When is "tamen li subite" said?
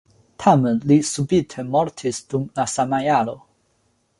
0.43-1.65